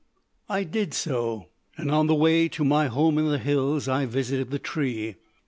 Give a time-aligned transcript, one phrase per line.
[0.49, 4.57] "I did so, and on the way to my home in the hills visited the
[4.57, 5.17] tree.